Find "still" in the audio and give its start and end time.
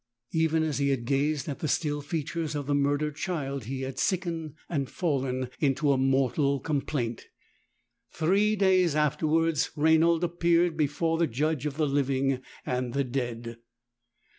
1.67-2.01